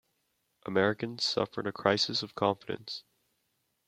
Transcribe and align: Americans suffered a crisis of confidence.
Americans 0.65 1.23
suffered 1.23 1.67
a 1.67 1.71
crisis 1.71 2.23
of 2.23 2.33
confidence. 2.33 3.03